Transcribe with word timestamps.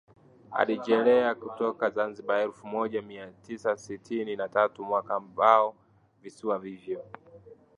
alirejea 0.51 1.35
kutoka 1.35 1.89
Zanzibar 1.89 2.39
elfu 2.39 2.67
moja 2.67 3.01
mia 3.01 3.31
tisa 3.31 3.77
sitini 3.77 4.35
na 4.35 4.49
tatu 4.49 4.83
mwaka 4.85 5.15
ambao 5.15 5.75
visiwa 6.21 6.63
hivyo 6.63 7.05